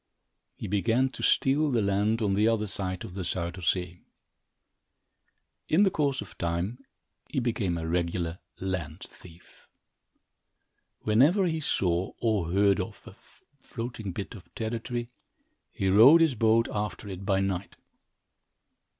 [0.55, 4.01] He began to steal the land on the other side of the Zuyder Zee.
[5.67, 6.79] In the course of time,
[7.29, 9.67] he became a regular land thief.
[11.01, 13.13] Whenever he saw, or heard of, a
[13.63, 15.07] floating bit of territory,
[15.71, 17.75] he rowed his boat after it by night.